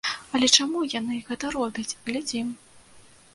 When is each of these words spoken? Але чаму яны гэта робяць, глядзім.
Але 0.37 0.47
чаму 0.61 0.81
яны 0.93 1.17
гэта 1.27 1.51
робяць, 1.57 1.97
глядзім. 2.09 2.47